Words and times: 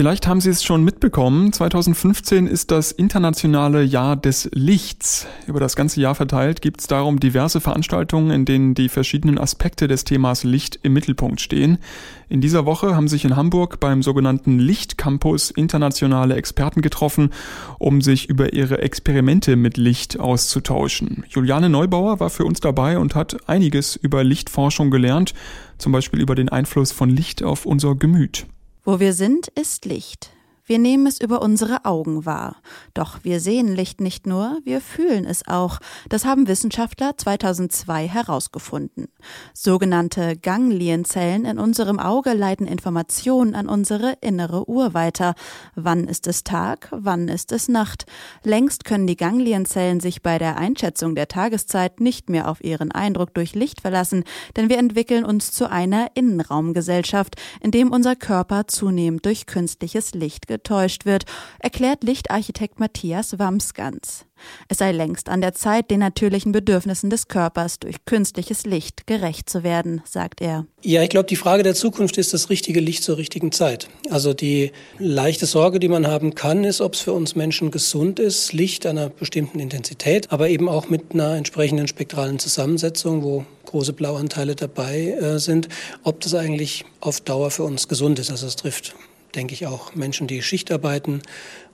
Vielleicht 0.00 0.26
haben 0.26 0.40
Sie 0.40 0.48
es 0.48 0.64
schon 0.64 0.82
mitbekommen, 0.82 1.52
2015 1.52 2.46
ist 2.46 2.70
das 2.70 2.90
internationale 2.90 3.82
Jahr 3.82 4.16
des 4.16 4.48
Lichts. 4.54 5.26
Über 5.46 5.60
das 5.60 5.76
ganze 5.76 6.00
Jahr 6.00 6.14
verteilt 6.14 6.62
gibt 6.62 6.80
es 6.80 6.86
darum 6.86 7.20
diverse 7.20 7.60
Veranstaltungen, 7.60 8.30
in 8.30 8.46
denen 8.46 8.72
die 8.72 8.88
verschiedenen 8.88 9.36
Aspekte 9.36 9.88
des 9.88 10.04
Themas 10.04 10.42
Licht 10.42 10.78
im 10.82 10.94
Mittelpunkt 10.94 11.42
stehen. 11.42 11.76
In 12.30 12.40
dieser 12.40 12.64
Woche 12.64 12.96
haben 12.96 13.08
sich 13.08 13.26
in 13.26 13.36
Hamburg 13.36 13.78
beim 13.78 14.02
sogenannten 14.02 14.58
Lichtcampus 14.58 15.50
internationale 15.50 16.34
Experten 16.34 16.80
getroffen, 16.80 17.28
um 17.78 18.00
sich 18.00 18.26
über 18.26 18.54
ihre 18.54 18.78
Experimente 18.78 19.54
mit 19.56 19.76
Licht 19.76 20.18
auszutauschen. 20.18 21.26
Juliane 21.28 21.68
Neubauer 21.68 22.20
war 22.20 22.30
für 22.30 22.46
uns 22.46 22.60
dabei 22.60 22.96
und 22.96 23.14
hat 23.14 23.36
einiges 23.50 23.96
über 23.96 24.24
Lichtforschung 24.24 24.90
gelernt, 24.90 25.34
zum 25.76 25.92
Beispiel 25.92 26.22
über 26.22 26.36
den 26.36 26.48
Einfluss 26.48 26.90
von 26.90 27.10
Licht 27.10 27.42
auf 27.42 27.66
unser 27.66 27.94
Gemüt. 27.96 28.46
Wo 28.82 28.98
wir 28.98 29.12
sind, 29.12 29.48
ist 29.48 29.84
Licht. 29.84 30.30
Wir 30.70 30.78
nehmen 30.78 31.08
es 31.08 31.20
über 31.20 31.42
unsere 31.42 31.84
Augen 31.84 32.26
wahr. 32.26 32.54
Doch 32.94 33.24
wir 33.24 33.40
sehen 33.40 33.74
Licht 33.74 34.00
nicht 34.00 34.28
nur, 34.28 34.60
wir 34.62 34.80
fühlen 34.80 35.24
es 35.24 35.48
auch. 35.48 35.80
Das 36.08 36.24
haben 36.24 36.46
Wissenschaftler 36.46 37.16
2002 37.16 38.06
herausgefunden. 38.06 39.08
Sogenannte 39.52 40.36
Ganglienzellen 40.36 41.44
in 41.44 41.58
unserem 41.58 41.98
Auge 41.98 42.34
leiten 42.34 42.68
Informationen 42.68 43.56
an 43.56 43.68
unsere 43.68 44.12
innere 44.20 44.68
Uhr 44.68 44.94
weiter. 44.94 45.34
Wann 45.74 46.06
ist 46.06 46.28
es 46.28 46.44
Tag, 46.44 46.86
wann 46.92 47.26
ist 47.26 47.50
es 47.50 47.66
Nacht? 47.66 48.06
Längst 48.44 48.84
können 48.84 49.08
die 49.08 49.16
Ganglienzellen 49.16 49.98
sich 49.98 50.22
bei 50.22 50.38
der 50.38 50.56
Einschätzung 50.56 51.16
der 51.16 51.26
Tageszeit 51.26 51.98
nicht 51.98 52.30
mehr 52.30 52.48
auf 52.48 52.62
ihren 52.62 52.92
Eindruck 52.92 53.34
durch 53.34 53.56
Licht 53.56 53.80
verlassen, 53.80 54.22
denn 54.54 54.68
wir 54.68 54.78
entwickeln 54.78 55.24
uns 55.24 55.50
zu 55.50 55.68
einer 55.68 56.12
Innenraumgesellschaft, 56.14 57.34
in 57.60 57.72
dem 57.72 57.90
unser 57.90 58.14
Körper 58.14 58.68
zunehmend 58.68 59.26
durch 59.26 59.46
künstliches 59.46 60.14
Licht 60.14 60.46
getäuscht 60.60 61.06
wird, 61.06 61.24
erklärt 61.58 62.04
Lichtarchitekt 62.04 62.78
Matthias 62.78 63.38
Wamsgans. 63.38 64.26
Es 64.68 64.78
sei 64.78 64.92
längst 64.92 65.28
an 65.28 65.40
der 65.40 65.52
Zeit, 65.52 65.90
den 65.90 66.00
natürlichen 66.00 66.52
Bedürfnissen 66.52 67.10
des 67.10 67.28
Körpers 67.28 67.78
durch 67.78 68.04
künstliches 68.04 68.64
Licht 68.64 69.06
gerecht 69.06 69.50
zu 69.50 69.62
werden, 69.62 70.02
sagt 70.04 70.40
er. 70.40 70.66
Ja, 70.82 71.02
ich 71.02 71.10
glaube, 71.10 71.26
die 71.26 71.36
Frage 71.36 71.62
der 71.62 71.74
Zukunft 71.74 72.16
ist 72.18 72.32
das 72.32 72.48
richtige 72.50 72.80
Licht 72.80 73.02
zur 73.02 73.16
richtigen 73.16 73.52
Zeit. 73.52 73.88
Also 74.10 74.32
die 74.32 74.72
leichte 74.98 75.46
Sorge, 75.46 75.78
die 75.78 75.88
man 75.88 76.06
haben 76.06 76.34
kann, 76.34 76.64
ist, 76.64 76.80
ob 76.80 76.94
es 76.94 77.00
für 77.00 77.12
uns 77.12 77.34
Menschen 77.34 77.70
gesund 77.70 78.18
ist, 78.18 78.52
Licht 78.52 78.86
einer 78.86 79.08
bestimmten 79.10 79.60
Intensität, 79.60 80.32
aber 80.32 80.48
eben 80.48 80.68
auch 80.68 80.88
mit 80.88 81.12
einer 81.12 81.36
entsprechenden 81.36 81.86
spektralen 81.86 82.38
Zusammensetzung, 82.38 83.22
wo 83.22 83.44
große 83.66 83.92
Blauanteile 83.92 84.56
dabei 84.56 85.10
äh, 85.20 85.38
sind, 85.38 85.68
ob 86.02 86.20
das 86.20 86.34
eigentlich 86.34 86.84
auf 87.00 87.20
Dauer 87.20 87.50
für 87.50 87.64
uns 87.64 87.88
gesund 87.88 88.18
ist. 88.18 88.30
Also 88.30 88.46
es 88.46 88.56
trifft 88.56 88.94
denke 89.34 89.54
ich, 89.54 89.66
auch 89.66 89.94
Menschen, 89.94 90.26
die 90.26 90.42
Schicht 90.42 90.70
arbeiten 90.70 91.22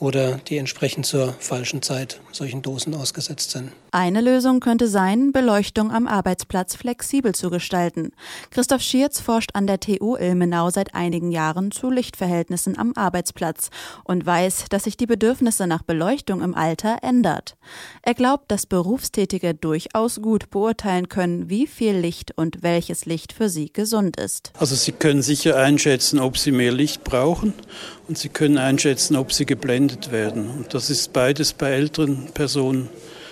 oder 0.00 0.38
die 0.48 0.56
entsprechend 0.56 1.06
zur 1.06 1.34
falschen 1.38 1.82
Zeit 1.82 2.20
solchen 2.32 2.62
Dosen 2.62 2.94
ausgesetzt 2.94 3.50
sind. 3.50 3.70
Eine 3.92 4.20
Lösung 4.20 4.60
könnte 4.60 4.88
sein, 4.88 5.32
Beleuchtung 5.32 5.90
am 5.90 6.06
Arbeitsplatz 6.06 6.76
flexibel 6.76 7.34
zu 7.34 7.50
gestalten. 7.50 8.12
Christoph 8.50 8.82
Schierz 8.82 9.20
forscht 9.20 9.50
an 9.54 9.66
der 9.66 9.80
TU 9.80 10.16
Ilmenau 10.16 10.70
seit 10.70 10.94
einigen 10.94 11.32
Jahren 11.32 11.70
zu 11.70 11.90
Lichtverhältnissen 11.90 12.78
am 12.78 12.92
Arbeitsplatz 12.94 13.70
und 14.04 14.24
weiß, 14.24 14.66
dass 14.70 14.84
sich 14.84 14.96
die 14.96 15.06
Bedürfnisse 15.06 15.66
nach 15.66 15.82
Beleuchtung 15.82 16.40
im 16.40 16.54
Alter 16.54 16.98
ändert. 17.02 17.56
Er 18.02 18.14
glaubt, 18.14 18.50
dass 18.50 18.66
Berufstätige 18.66 19.54
durchaus 19.54 20.22
gut 20.22 20.50
beurteilen 20.50 21.08
können, 21.08 21.50
wie 21.50 21.66
viel 21.66 21.96
Licht 21.96 22.32
und 22.36 22.62
welches 22.62 23.06
Licht 23.06 23.32
für 23.32 23.48
sie 23.48 23.72
gesund 23.72 24.18
ist. 24.18 24.52
Also 24.58 24.76
sie 24.76 24.92
können 24.92 25.22
sicher 25.22 25.56
einschätzen, 25.56 26.20
ob 26.20 26.38
sie 26.38 26.52
mehr 26.52 26.72
Licht 26.72 27.02
brauchen 27.04 27.39
und 28.08 28.18
sie 28.18 28.28
können 28.28 28.58
einschätzen, 28.58 29.16
ob 29.16 29.32
sie 29.32 29.46
geblendet 29.46 30.12
werden. 30.12 30.50
Und 30.50 30.74
das 30.74 30.90
ist 30.90 31.12
beides 31.12 31.52
bei 31.52 31.70
älteren 31.70 32.26
Personen 32.32 32.88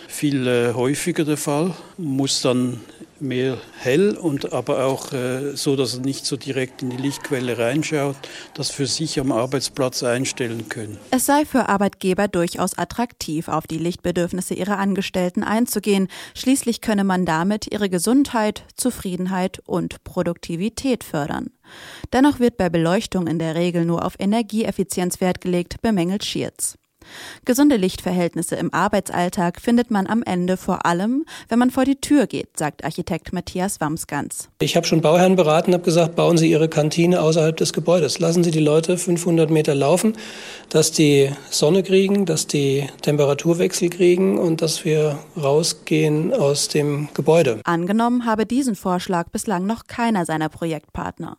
viel 0.08 0.46
äh, 0.46 0.72
häufiger 0.74 1.24
der 1.24 1.36
Fall. 1.36 1.74
Muss 1.98 2.40
dann 2.40 2.80
mehr 3.20 3.58
hell 3.78 4.16
und 4.16 4.52
aber 4.52 4.84
auch 4.84 5.12
äh, 5.12 5.56
so, 5.56 5.76
dass 5.76 5.94
er 5.94 6.00
nicht 6.00 6.24
so 6.24 6.36
direkt 6.36 6.82
in 6.82 6.90
die 6.90 6.96
Lichtquelle 6.96 7.58
reinschaut, 7.58 8.16
das 8.54 8.70
für 8.70 8.86
sich 8.86 9.20
am 9.20 9.32
Arbeitsplatz 9.32 10.02
einstellen 10.02 10.68
können. 10.68 10.98
Es 11.10 11.26
sei 11.26 11.44
für 11.44 11.68
Arbeitgeber 11.68 12.28
durchaus 12.28 12.76
attraktiv, 12.76 13.48
auf 13.48 13.66
die 13.66 13.78
Lichtbedürfnisse 13.78 14.54
ihrer 14.54 14.78
Angestellten 14.78 15.42
einzugehen. 15.42 16.08
Schließlich 16.34 16.80
könne 16.80 17.04
man 17.04 17.26
damit 17.26 17.72
ihre 17.72 17.88
Gesundheit, 17.88 18.64
Zufriedenheit 18.76 19.60
und 19.66 20.02
Produktivität 20.04 21.04
fördern. 21.04 21.50
Dennoch 22.12 22.40
wird 22.40 22.56
bei 22.56 22.68
Beleuchtung 22.68 23.26
in 23.26 23.38
der 23.38 23.54
Regel 23.54 23.84
nur 23.84 24.04
auf 24.04 24.14
Energieeffizienz 24.18 25.20
Wert 25.20 25.40
gelegt, 25.40 25.82
bemängelt 25.82 26.24
Schierz. 26.24 26.76
Gesunde 27.44 27.76
Lichtverhältnisse 27.76 28.56
im 28.56 28.72
Arbeitsalltag 28.72 29.60
findet 29.60 29.90
man 29.90 30.06
am 30.06 30.22
Ende 30.22 30.56
vor 30.56 30.84
allem, 30.86 31.24
wenn 31.48 31.58
man 31.58 31.70
vor 31.70 31.84
die 31.84 31.96
Tür 31.96 32.26
geht, 32.26 32.56
sagt 32.58 32.84
Architekt 32.84 33.32
Matthias 33.32 33.80
Wamsgans. 33.80 34.48
Ich 34.60 34.76
habe 34.76 34.86
schon 34.86 35.00
Bauherren 35.00 35.36
beraten, 35.36 35.72
habe 35.72 35.84
gesagt, 35.84 36.16
bauen 36.16 36.38
Sie 36.38 36.50
Ihre 36.50 36.68
Kantine 36.68 37.22
außerhalb 37.22 37.56
des 37.56 37.72
Gebäudes. 37.72 38.18
Lassen 38.18 38.44
Sie 38.44 38.50
die 38.50 38.60
Leute 38.60 38.98
500 38.98 39.50
Meter 39.50 39.74
laufen, 39.74 40.16
dass 40.68 40.92
die 40.92 41.30
Sonne 41.50 41.82
kriegen, 41.82 42.26
dass 42.26 42.46
die 42.46 42.86
Temperaturwechsel 43.02 43.90
kriegen 43.90 44.38
und 44.38 44.62
dass 44.62 44.84
wir 44.84 45.18
rausgehen 45.40 46.32
aus 46.34 46.68
dem 46.68 47.08
Gebäude. 47.14 47.60
Angenommen 47.64 48.26
habe 48.26 48.46
diesen 48.46 48.74
Vorschlag 48.74 49.30
bislang 49.30 49.66
noch 49.66 49.86
keiner 49.86 50.24
seiner 50.24 50.48
Projektpartner. 50.48 51.38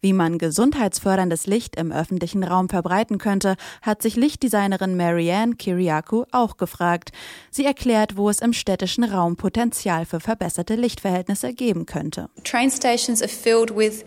Wie 0.00 0.12
man 0.12 0.38
gesundheitsförderndes 0.38 1.46
Licht 1.46 1.76
im 1.76 1.90
öffentlichen 1.90 2.44
Raum 2.44 2.68
verbreiten 2.68 3.18
könnte, 3.18 3.56
hat 3.82 4.02
sich 4.02 4.14
Lichtdesignerin 4.16 4.96
Marianne 4.96 5.56
Kiriakou 5.56 6.24
auch 6.30 6.56
gefragt. 6.56 7.10
Sie 7.50 7.64
erklärt, 7.64 8.16
wo 8.16 8.30
es 8.30 8.40
im 8.40 8.52
städtischen 8.52 9.04
Raum 9.04 9.36
Potenzial 9.36 10.06
für 10.06 10.20
verbesserte 10.20 10.76
Lichtverhältnisse 10.76 11.52
geben 11.52 11.86
könnte. 11.86 12.28
Train 12.44 12.70
stations 12.70 13.22
are 13.22 13.28
filled 13.28 13.76
with 13.76 14.04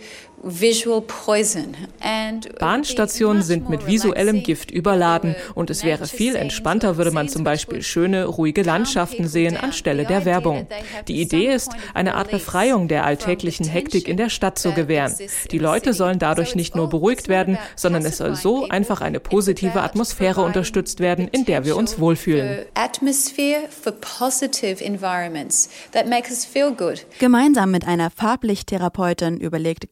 Bahnstationen 2.60 3.44
sind 3.44 3.70
mit 3.70 3.86
visuellem 3.86 4.42
Gift 4.44 4.72
überladen 4.72 5.36
und 5.54 5.70
es 5.70 5.84
wäre 5.84 6.08
viel 6.08 6.36
entspannter, 6.36 6.98
würde 6.98 7.12
man 7.12 7.30
zum 7.30 7.44
Beispiel 7.44 7.84
schöne, 7.84 8.26
ruhige 8.26 8.64
Landschaften 8.64 9.28
sehen 9.28 9.56
anstelle 9.56 10.06
der 10.06 10.26
Werbung. 10.26 10.68
Die 11.08 11.22
Idee 11.22 11.54
ist, 11.54 11.72
eine 11.94 12.16
Art 12.16 12.32
Befreiung 12.32 12.88
der 12.88 13.06
alltäglichen 13.06 13.68
Hektik 13.68 14.08
in 14.08 14.18
der 14.18 14.30
Stadt 14.30 14.58
zu 14.58 14.72
gewähren. 14.72 15.14
Die 15.52 15.60
Leute 15.60 15.81
sollen 15.88 16.20
dadurch 16.20 16.56
nicht 16.56 16.76
nur 16.76 16.90
beruhigt 16.90 17.28
werden, 17.28 17.58
sondern 17.76 18.04
es 18.06 18.18
soll 18.18 18.36
so 18.36 18.68
einfach 18.70 19.02
eine 19.02 19.20
positive 19.20 19.82
Atmosphäre 19.82 20.42
unterstützt 20.42 21.00
werden, 21.00 21.28
in 21.28 21.46
der 21.46 21.66
wir 21.66 21.78
uns 21.78 22.00
wohlfühlen. 22.00 22.66
Gemeinsam 27.20 27.72
mit 27.72 27.88
einer 27.88 28.10
Farblichttherapeutin 28.10 29.38
überlegte 29.38 29.88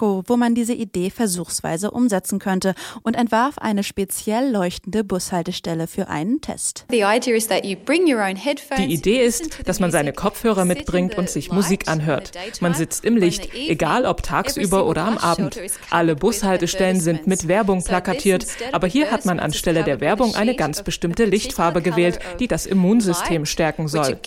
Monaco, 0.00 0.22
wo 0.26 0.36
man 0.36 0.54
diese 0.54 0.72
Idee 0.72 1.10
versuchsweise 1.10 1.90
umsetzen 1.90 2.38
könnte 2.38 2.74
und 3.02 3.14
entwarf 3.14 3.58
eine 3.58 3.82
speziell 3.82 4.50
leuchtende 4.50 5.04
Bushaltestelle 5.04 5.86
für 5.86 6.08
einen 6.08 6.40
Test. 6.40 6.86
Die 6.90 7.02
Idee 8.84 9.24
ist, 9.24 9.68
dass 9.68 9.80
man 9.80 9.90
seine 9.90 10.12
Kopfhörer 10.12 10.64
mitbringt 10.64 11.16
und 11.16 11.28
sich 11.28 11.50
Musik 11.52 11.88
anhört. 11.88 12.32
Man 12.60 12.74
sitzt 12.74 13.04
im 13.04 13.16
Licht, 13.16 13.52
egal 13.54 14.04
ob 14.06 14.22
tagsüber 14.22 14.86
oder 14.86 15.04
am 15.04 15.18
Abend. 15.30 15.60
Alle 15.90 16.16
Bushaltestellen 16.16 17.00
sind 17.00 17.26
mit 17.26 17.48
Werbung 17.48 17.82
plakatiert, 17.84 18.46
aber 18.72 18.86
hier 18.86 19.10
hat 19.10 19.24
man 19.24 19.40
anstelle 19.40 19.84
der 19.84 20.00
Werbung 20.00 20.34
eine 20.34 20.54
ganz 20.54 20.82
bestimmte 20.82 21.24
Lichtfarbe 21.24 21.82
gewählt, 21.82 22.18
die 22.38 22.48
das 22.48 22.66
Immunsystem 22.66 23.46
stärken 23.46 23.88
soll. 23.88 24.18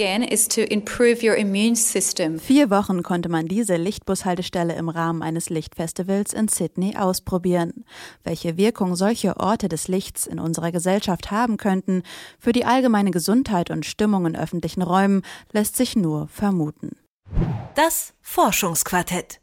Vier 2.40 2.70
Wochen 2.70 3.04
konnte 3.04 3.30
man 3.30 3.48
diese 3.48 3.76
Lichtbushaltestelle 3.76 4.76
im 4.76 4.90
Rahmen 4.90 5.22
eines 5.22 5.50
Lichtfestivals 5.50 6.34
in 6.34 6.48
Sydney 6.48 6.96
ausprobieren. 6.98 7.86
Welche 8.24 8.58
Wirkung 8.58 8.96
solche 8.96 9.38
Orte 9.38 9.70
des 9.70 9.88
Lichts 9.88 10.28
in 10.28 10.40
unserer 10.40 10.72
Gesellschaft 10.72 11.32
haben 11.32 11.58
könnten 11.58 12.04
für 12.40 12.52
die 12.52 12.66
allgemeine 12.66 13.12
Gesundheit 13.12 13.70
und 13.70 13.86
Stimmung 13.86 14.26
in 14.26 14.36
öffentlichen 14.36 14.82
Räumen, 14.82 15.22
lässt 15.52 15.76
sich 15.76 15.96
nur 15.96 16.28
vermuten. 16.28 16.92
Das 17.76 18.14
Forschungsquartett. 18.22 19.43